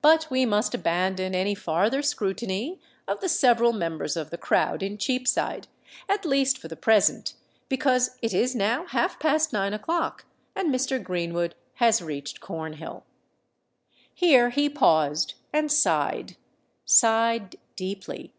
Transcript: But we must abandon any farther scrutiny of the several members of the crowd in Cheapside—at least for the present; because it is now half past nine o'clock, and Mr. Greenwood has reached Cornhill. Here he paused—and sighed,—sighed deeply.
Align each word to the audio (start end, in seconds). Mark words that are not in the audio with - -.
But 0.00 0.30
we 0.30 0.46
must 0.46 0.74
abandon 0.74 1.34
any 1.34 1.54
farther 1.54 2.00
scrutiny 2.00 2.80
of 3.06 3.20
the 3.20 3.28
several 3.28 3.74
members 3.74 4.16
of 4.16 4.30
the 4.30 4.38
crowd 4.38 4.82
in 4.82 4.96
Cheapside—at 4.96 6.24
least 6.24 6.56
for 6.56 6.68
the 6.68 6.76
present; 6.78 7.34
because 7.68 8.16
it 8.22 8.32
is 8.32 8.54
now 8.54 8.86
half 8.86 9.18
past 9.20 9.52
nine 9.52 9.74
o'clock, 9.74 10.24
and 10.56 10.74
Mr. 10.74 10.98
Greenwood 11.02 11.54
has 11.74 12.00
reached 12.00 12.40
Cornhill. 12.40 13.04
Here 14.14 14.48
he 14.48 14.70
paused—and 14.70 15.70
sighed,—sighed 15.70 17.56
deeply. 17.76 18.32